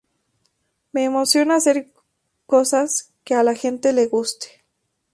[0.93, 1.93] Me emociona hacer
[2.47, 4.63] cosas que a la gente le guste.